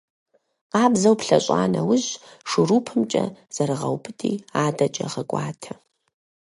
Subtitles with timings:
[0.71, 2.09] Къабзэу плъэщӀа нэужь,
[2.49, 3.23] шурупымкӀэ
[3.55, 4.33] зэрыгъэубыди,
[4.65, 5.71] адэкӀэ гъэкӏуатэ.